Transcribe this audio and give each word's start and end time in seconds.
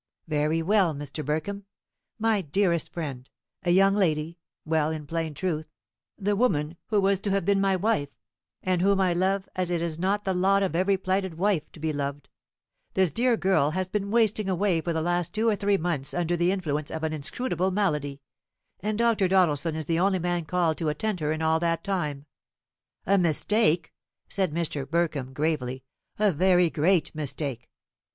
"Very 0.27 0.63
well, 0.63 0.95
Mr. 0.95 1.23
Burkham; 1.23 1.65
my 2.17 2.41
dearest 2.41 2.91
friend, 2.91 3.29
a 3.61 3.69
young 3.69 3.93
lady 3.93 4.39
well, 4.65 4.89
in 4.89 5.05
plain 5.05 5.35
truth, 5.35 5.67
the 6.17 6.35
woman 6.35 6.75
who 6.87 6.99
was 6.99 7.19
to 7.19 7.29
have 7.29 7.45
been 7.45 7.61
my 7.61 7.75
wife, 7.75 8.17
and 8.63 8.81
whom 8.81 8.99
I 8.99 9.13
love 9.13 9.47
as 9.55 9.69
it 9.69 9.79
is 9.79 9.99
not 9.99 10.23
the 10.23 10.33
lot 10.33 10.63
of 10.63 10.75
every 10.75 10.97
plighted 10.97 11.35
wife 11.35 11.71
to 11.73 11.79
be 11.79 11.93
loved 11.93 12.29
this 12.95 13.11
dear 13.11 13.37
girl 13.37 13.69
has 13.69 13.87
been 13.89 14.09
wasting 14.09 14.49
away 14.49 14.81
for 14.81 14.91
the 14.91 15.03
last 15.03 15.33
two 15.35 15.47
or 15.47 15.55
three 15.55 15.77
months 15.77 16.15
under 16.15 16.35
the 16.35 16.51
influence 16.51 16.89
of 16.89 17.03
an 17.03 17.13
inscrutable 17.13 17.69
malady, 17.69 18.23
and 18.79 18.97
Dr. 18.97 19.27
Doddleson 19.27 19.75
is 19.75 19.85
the 19.85 19.99
only 19.99 20.17
man 20.17 20.45
called 20.45 20.79
to 20.79 20.89
attend 20.89 21.19
her 21.19 21.31
in 21.31 21.43
all 21.43 21.59
that 21.59 21.83
time." 21.83 22.25
"A 23.05 23.19
mistake!" 23.19 23.93
said 24.27 24.51
Mr. 24.51 24.89
Burkham, 24.89 25.31
gravely; 25.31 25.83
"a 26.17 26.31
very 26.31 26.71
great 26.71 27.13
mistake! 27.13 27.69